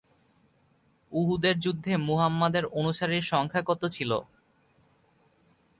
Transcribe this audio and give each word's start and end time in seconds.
উহুদের 1.11 1.55
যুদ্ধে 1.59 1.93
মুহাম্মাদের 2.07 2.63
অনুসারীর 2.79 3.23
সংখ্যা 3.31 3.61
কত 3.69 3.81
ছিল? 3.95 4.11